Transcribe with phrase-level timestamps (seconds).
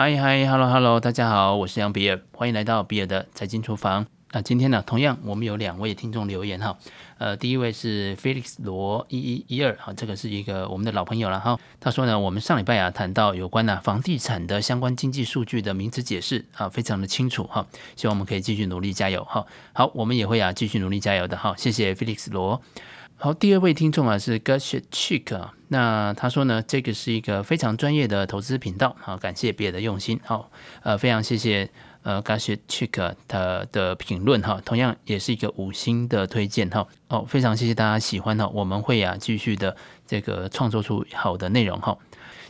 [0.00, 4.06] 嗨嗨，Hello Hello，大家好，我是杨比尔，欢迎来到比尔的财经厨房。
[4.30, 6.78] 那今天呢，同样我们有两位听众留言哈，
[7.18, 11.58] 呃，第一位是 Felix 罗一一一二，哈，这个是一个我们的老朋友了哈。
[11.80, 19.44] 他说呢，我们上礼拜啊谈到有关呢房地产的相关经济数据的名词解释啊，非常的清楚哈，希望我们可以继续努力加油哈。
[19.72, 22.62] 好，我们也会啊继续努力加油的哈，谢谢 Felix 罗。
[23.16, 30.50] 好，第二位听众啊是 Gushik 那他说呢，这个是一个非常专业的投资频道，好，感谢别的用心，好，
[30.82, 31.70] 呃，非常谢谢。
[32.04, 36.86] 呃，Gashichik 他的评论哈，同样也是一个五星的推荐哈。
[37.08, 39.76] 哦，非常谢谢大家喜欢哈，我们会啊继续的
[40.06, 41.98] 这个创作出好的内容哈。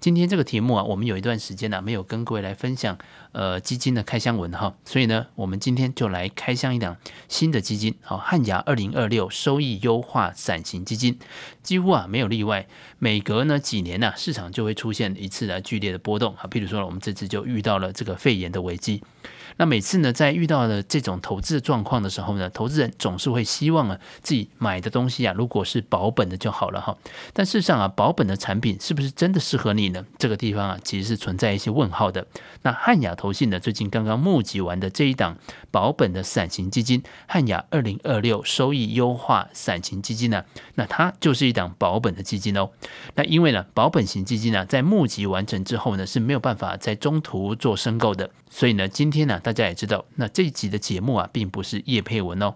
[0.00, 2.98] 今天这个题目啊，我们有一段时间呢没有跟各位来分享
[3.32, 6.96] 呃基金的开箱文哈，所以呢，我们今天就来开箱一档
[7.28, 11.18] 新的基金，好，汉雅二零二六收益优化伞型基金，
[11.62, 12.66] 几乎啊没有例外，
[12.98, 19.02] 每隔呢几年呢市场就会出现一次的剧烈的波动啊，譬如说我们这次就遇到了这个肺炎的危机，
[19.56, 26.96] 那每次呢在遇到了这种投资的状况的时候呢，投资人总是会希望啊自己买的东西啊如果是保本的就好了哈，
[27.32, 30.04] 但事实上啊保本的产品是不是真的适合你呢？
[30.18, 32.26] 这个地方啊，其实是存在一些问号的。
[32.62, 35.36] 那汉雅投信呢，最近刚刚募集完的这一档
[35.70, 40.44] 保本的伞型基金——汉雅二零二六收益优化伞型基金呢，
[40.74, 42.70] 那它就是一档保本的基金哦。
[43.14, 48.30] 那因为呢，保本型基金呢，在募集完成之后呢，是没有办法在中途做申购的。
[48.50, 52.54] 所以呢，今天呢，大家也知道，那这一集的节目啊，并不是叶佩文哦。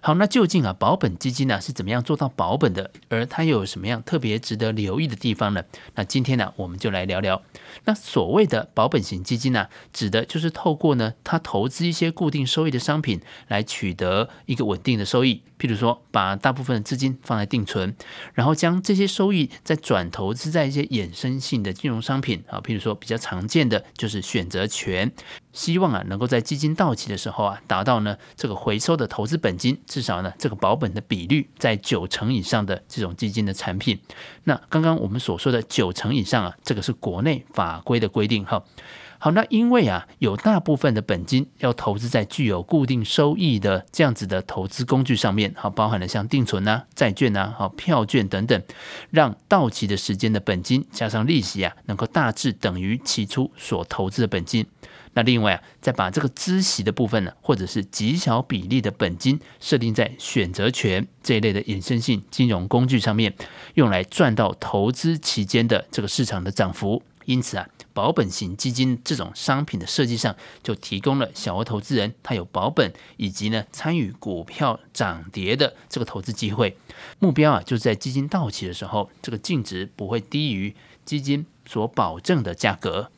[0.00, 2.92] 好，那究竟啊，保本基金呢、是怎么样做到保本的？
[3.08, 5.64] 而它又有什么样特别值得留意的地方呢？
[5.94, 7.42] 那今天呢、我们就来聊聊。
[7.84, 15.42] 那所谓的保本型基金呢、指的就是透过呢，它投资一些固定收益的商品，来取得一个稳定的收益。
[15.62, 17.94] 譬如说，把大部分的资金放在定存，
[18.34, 25.12] 然后将这些收益再转投资在一些衍生性的金融商品啊，譬如说比较常见的就是选择权。
[25.52, 34.00] 希望啊，能够在基金到期的时候啊，达到呢这个回收的投资本金，至少呢这个保本的比率在九成以上的这种基金的产品。
[34.42, 38.64] 那刚刚我们所说的九成以上啊，这个是国内法规的规定哈。
[39.24, 48.60] 好，那因为啊有大部分的本金要投资在具有固定收益的这样子的投资工具上面，好，包含了像定存啊、债券啊、好票券等等，
[49.10, 54.66] 让到期的时间的本金加上利息啊，能够大致等于起初所投资的本金。
[55.14, 63.32] 那另外啊，再把这个孳息的部分呢，或者是极小比例的本金设定在选择权这一类的衍生性金融工具上面，
[63.74, 67.00] 用来赚到投资期间的这个市场的涨幅。
[67.24, 76.76] 因此啊，保本型基金这种商品的设计上，就提供了小额投资人他有保本以及呢参与股票涨跌的这个投资机会。
[77.18, 80.74] 目标啊，就是在基金到期的时候，这个净值不会低于
[81.12, 83.10] 基金所保证的价格。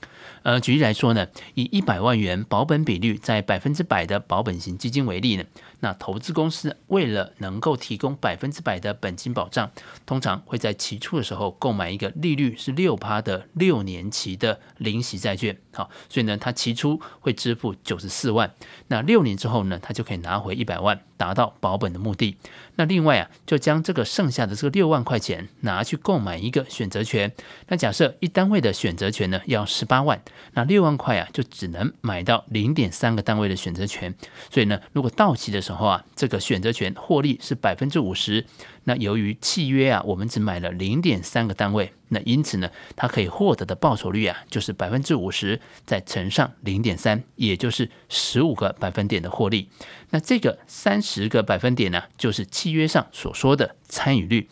[0.43, 5.45] 呃，举例来说呢，以一百万元保本比率在百分之百的保本型基金为例呢，
[5.81, 9.71] 那投资公司为了能够提供百分之百的本金保障，
[10.05, 15.57] 通常会在期初的时候购买一个利率是六趴的六年期的零息债券。
[15.73, 18.53] 好，所以呢，他期初会支付九十四万，
[18.89, 22.37] 那六年之后呢，他就可以拿回一百万，达到保本的目的。
[22.77, 27.33] 那另外啊，就将这个剩下的这个六万块钱拿去购买一个选择权。
[27.69, 30.21] 那假设一单位的选择权呢要十八万。
[30.55, 34.15] 那六万块啊，就只能买到零点三个单位的选择权。
[34.51, 38.45] 所以呢，如果到期的时候啊，这个选择权获利是百分之五十。
[38.85, 49.71] 那由于契约啊，我们只买了零点三个单位，那因此呢，它可以获得的报酬率啊，就是百分之五十再乘上零点三，也就是十五个百分点的获利。
[50.11, 54.49] 那这个三十个百分点呢，就是契约上所说的参与率。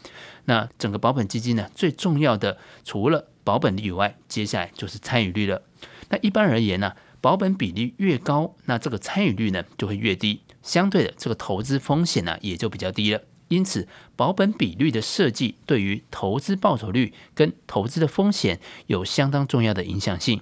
[0.46, 5.62] 那整个保本基金呢，最重要的除了保本率以外，接下来就是参与率了。
[6.08, 13.20] 那一般而言呢，保本比例越高，那这个参与率呢就会越低，相对的这个投资风险呢也就比较低了。
[13.52, 13.86] 因此，
[14.16, 20.40] 保本比率的设计对于投资报酬率跟投资的风险有相当重要的影响性。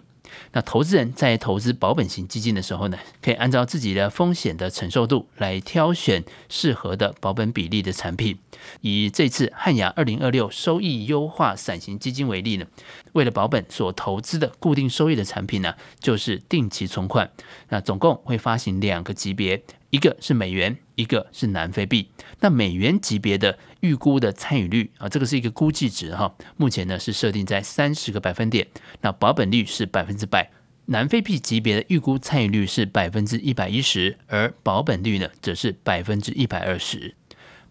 [0.53, 8.39] 那投资人在投资保本型基金的时候呢，可以按照自己的风险的承受度来挑选适合的保本比例的产品。
[8.81, 12.67] 以这次汉雅二零二六收益优化伞型基金为例呢，
[13.15, 17.29] 为了保本所投资的固定收益的产品呢，就是定期存款。
[17.71, 19.61] 那总共会发行两个级别，
[19.91, 22.11] 一个是美元，一个是南非币。
[22.41, 28.67] 那美元级别的预估的参与率啊，这个是一个估计值哈，目前呢是设定在三十个百分点，
[29.01, 30.51] 那保本率是百分之百。
[30.87, 37.15] 南非币级别的预估参与率是百分之一百一十，而保本率呢则是百分之一百二十。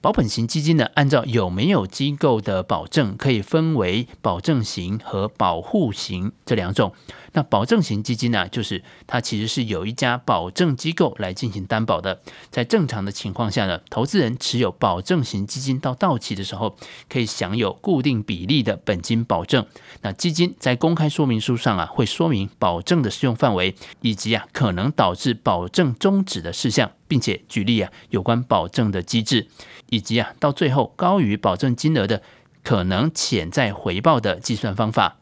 [0.01, 6.93] 保本型基金呢，按照有没有机构的保证，可以分为保证型和保护型这两种。
[7.33, 12.21] 那保证型基金呢，就是它其实是有一家保证机构来进行担保的。
[12.49, 16.77] 在正常的情况下呢，投资人持有保证型基金到到期的时候，
[17.09, 19.65] 可以享有固定比例的本金保证。
[20.01, 29.47] 那基金在公开说明书上啊，会说明保证的适用范围，以及啊可能导致保证终止的事项，并且举例啊有关保证的机制。
[29.91, 32.21] 以及啊，到最后高于保证金额的
[32.63, 35.17] 可能潜在回报的计算方法。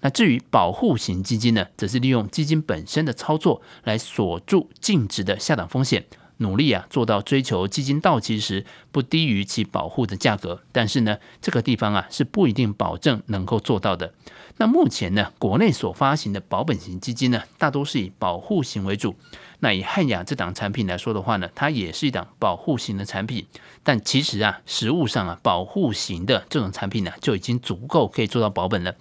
[0.00, 6.06] 那至于保护型基金呢，则是利用基金本身的操作来锁住净值的下档风险，
[6.38, 10.62] 努力啊做到追求基金到期时不低于其保护的价格。
[10.72, 14.12] 但是呢，这个地方啊是不一定保证能够做到的。
[14.60, 19.14] 那目前呢，国内所发行的保本型基金呢，大多是以保护型为主。
[19.60, 23.46] 那以汉雅这档产品来说的话呢，它也是一档保护型的产品，
[23.84, 28.94] 但其实啊，实物上啊，保护型的这种产品呢，就已经足够可以做到保本了。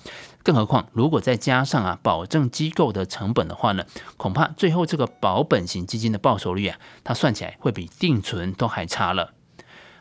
[0.44, 3.84] 更何况，如果再加上啊，保证机构的成本的话呢，
[4.16, 9.34] 恐怕最后这个保本型基金的报酬率啊，它算起来会比定存都还差了。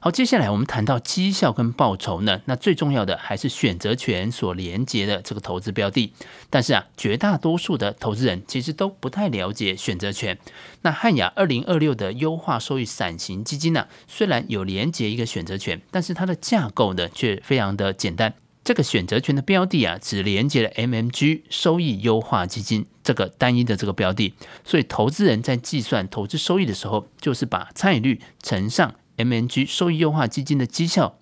[0.06, 6.12] 好，接下来我们谈到绩效跟报酬呢，那最重要的还是选择权所连接的这个投资标的。
[6.49, 10.38] 但是啊，绝大多数的投资人其实都不太了解选择权。
[10.82, 18.32] 那汉雅二零二六的优化收益伞型基金呢、虽然有连接一个选择权，但是它的架构呢却非常的简单。
[18.62, 28.94] 这个选择权的标的啊，只连接了 MMG 收益优化基金这个单一的这个标的，所以投资人在计算投资收益的时候，就是把参与率乘上。
[29.16, 31.18] MMG 收益优化基金的绩效，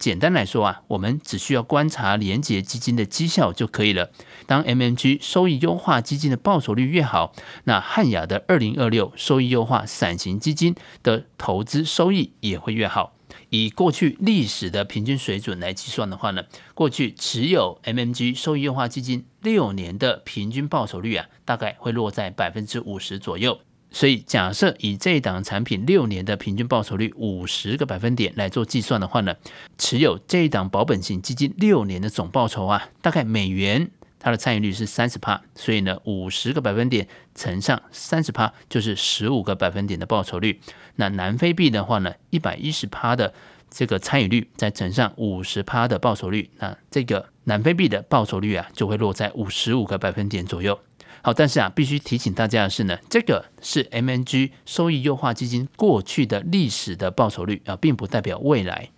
[0.00, 4.10] 简单来说啊，我们只需要观察连结基金的绩效就可以了。
[4.46, 7.32] 当 MMG 收益优化基金的报酬率越好，
[7.64, 13.14] 那汉雅的二零二六收益优化伞型基金的投资收益也会越好。
[13.50, 16.44] 以过去历史的平均水准来计算的话呢，
[16.74, 23.60] 过去持有 MMG 收益优化基金六年的平均报酬率啊，大概会落在百分之五十左右。
[23.90, 29.34] 所以，假设以这一档产品六年的平均报酬率五十个百分点来做计算的话呢，
[29.78, 33.90] 持有这一档保本型基金六年的总报酬啊，大概美元
[34.20, 40.60] 它的参与率是三十趴，所以呢，五十个百分点乘上三十趴就是十五个百分点的报酬率。
[40.96, 43.32] 那南非币的话呢，一百一十趴的
[43.70, 50.78] 这个参与率再乘上五十趴的报酬率，那这个南非币的报酬率啊，就会落在五十五个百分点左右。
[51.22, 58.90] 好，但是啊，必须提醒大家的是呢，这个是 MNG 收益优化基金过去的历史的报酬率啊，并不代表未来。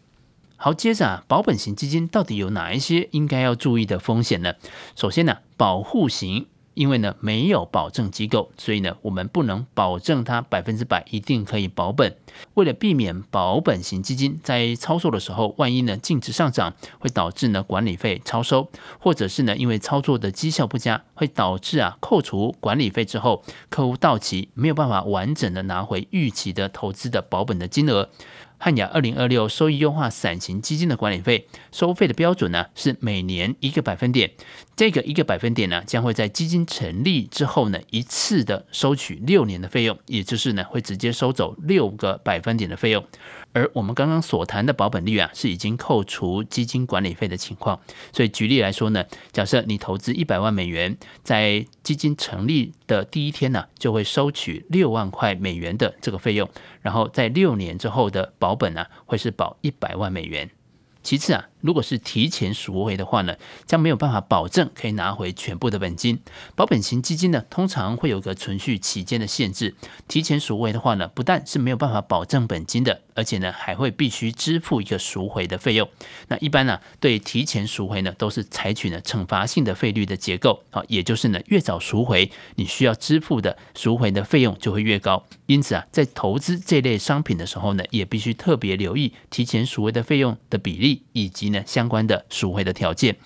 [0.57, 4.55] 好，接着啊，保本型基金到底有哪一些应该要注意的风险呢？
[4.95, 6.47] 首先呢，保护型。
[6.81, 12.17] 因为呢，没有保证机构，所以呢，我们不能保证它百分之百一定可以保本。
[12.55, 28.09] 为了避免保本型基金在操作的时候，万一呢净值上涨，会导致呢管理费超收，或者是呢因为操作的绩效不佳，会导致啊扣除管理费之后，客户到期没有办法完整的拿回预期的投资的保本的金额。
[28.63, 34.33] 汉雅二零二六收益优化伞型基金的管理费收费的标准呢，是每年一个百分点。
[34.77, 43.03] 这个一个百分点呢，将会在基金成立之后呢，一次的收取六年的费用，也就是呢，会直接收走六个百分点的费用。
[43.53, 47.81] 而我们刚刚所谈的保本率啊，是已经扣除基金管理费的情况。
[48.13, 56.49] 所以举例来说呢，假设你投资一百万美元，在基金成立的第一天呢，就会收取六万块美元的这个费用，
[56.81, 60.49] 然后在六年之后的保本呢，会是保一百万美元。
[61.03, 63.37] 其次啊，如果是提前赎回的话呢，
[63.67, 66.21] 将没有办法保证可以拿回全部的本金。
[66.55, 69.75] 保本型基金呢，通常会有个存续期间的限制。
[70.09, 75.89] 提前赎回的话呢，不但是没有办法保证本金的，而且呢，还会必须支付一个赎回的费用。
[76.29, 85.27] 那一般呢，对提前赎回呢，都是采取呢惩罚性的费率的结构啊，也就是呢，越早赎回，你需要支付的赎回的费用就会越高。
[85.47, 93.17] 因此啊，在投资这类商品的时候呢，也必须特别留意提前赎回的费用的比例，以及呢相关的赎回的条件。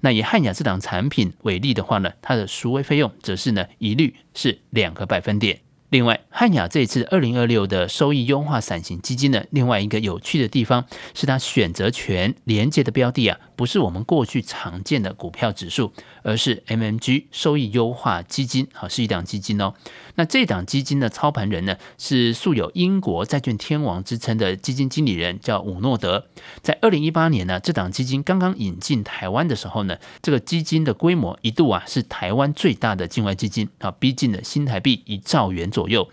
[0.00, 5.60] 那以汉雅这档产品为例的话呢，它的赎回费用则是呢一律是两个百分点。
[5.90, 15.92] 另外，汉雅这一次二零二六的收益优化伞型基金呢，另外一个有趣的地方是它选择权连接的标的啊，不是我们过去常见的股票指数，
[16.22, 19.74] 而是 MMG 收益优化基金，好，是一档基金哦。
[20.14, 26.26] 那这档基金的操盘人呢，是素有英国债券天王之称的基金经理人，叫伍诺德。
[26.62, 36.06] 在二零一八年呢，这档基金刚刚引进台湾的时候呢，这个基金的规模一度啊是台湾最大的境外基金啊，逼近了新台币一兆元左左右。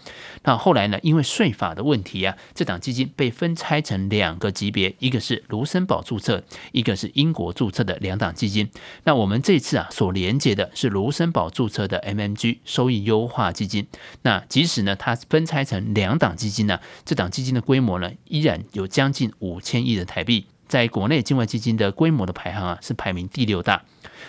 [0.43, 8.69] 那后来呢，因为税法的问题啊，这档基金被分拆成两个级别，一个是卢森堡注册，一个是英国注册的两档基金。
[9.03, 13.85] 那我们这次啊所连接的是卢森堡注册的 MMG 收益优化基金。
[14.21, 20.45] 那即使呢它分拆成两档基金呢，这档基金的规模呢依然有将近五千亿的台币。
[20.67, 23.83] 在国内境外基金的规模的排行啊，是排名第六大。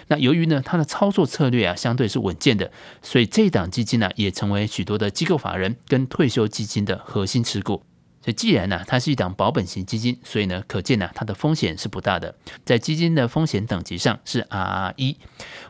[0.08, 2.70] 那由于呢，它的操作策略啊，相对是稳健的，
[3.02, 7.82] 所以这档基金呢，也成为许多的机构法人跟退休基金的核心持股。
[8.20, 12.34] 所以既然呢，它是一档保本型基金，所以呢，可见呢，它的风险是不大的。
[12.64, 15.16] 在基金的风险等级上是 RR 一。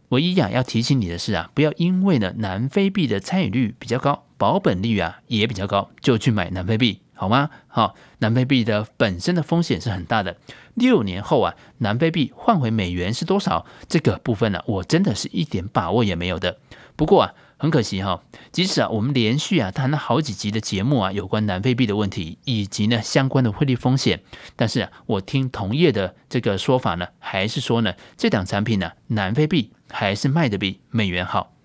[0.09, 7.01] 唯一呀，要提醒你的是啊，不要因为呢，南非币的参与率比较高，保本率啊也比较高，就去买南非币。
[7.19, 7.51] 好吗？
[7.67, 10.37] 好，南非币的本身的风险是很大的。
[10.75, 13.67] 六年后啊，南非币换回美元是多少？
[13.89, 16.59] 这个部分呢、我真的是一点把握也没有的。
[16.95, 18.23] 不过啊，很可惜哈、
[18.53, 24.21] 即使啊，我们连续啊谈了好几集的节目啊，有关南非币的问题以及呢相关的汇率风险，
[24.55, 31.58] 但是啊，我听同业的这个说法呢，还是说呢，这档产品呢，南非币还是卖的比美元好。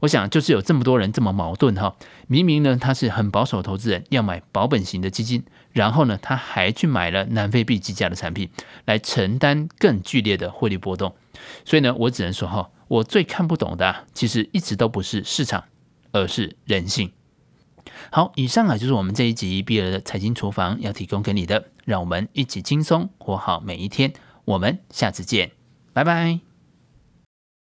[0.00, 8.50] 我想就是有这么多人这么矛盾哈，明明呢他是很保守投资人，要买保本型的基金，然后呢他还去买了南非币计价的产品，
[8.84, 11.14] 来承担更剧烈的汇率波动。
[11.64, 15.64] 所以呢，我只能说哈，我最看不懂的，其实一直都不是市场，
[16.12, 17.12] 而是人性。
[18.10, 24.12] 好，以上啊就是我们这一集比尔的财经厨房要提供给你的，让我们一起轻松活好每一天。
[24.44, 25.50] 我们下次见，
[25.92, 26.55] 拜拜。